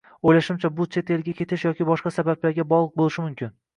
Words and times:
Oʻylashimcha, 0.29 0.69
bu 0.77 0.87
chet 0.95 1.11
elga 1.15 1.35
ketish 1.41 1.65
yoki 1.67 1.87
boshqa 1.91 2.13
sabablarga 2.19 2.67
bogʻliq 2.73 2.97
boʻlishi 3.03 3.27
mumkin. 3.29 3.55